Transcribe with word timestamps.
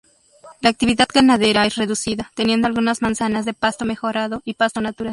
La 0.61 0.71
actividad 0.71 1.07
ganadera 1.13 1.67
es 1.67 1.75
reducida, 1.75 2.31
teniendo 2.33 2.65
algunas 2.65 3.03
manzanas 3.03 3.45
de 3.45 3.53
pasto 3.53 3.85
mejorado 3.85 4.41
y 4.45 4.55
pasto 4.55 4.81
natural. 4.81 5.09